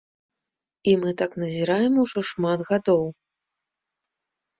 [0.93, 3.05] І мы так назіраем ужо шмат гадоў.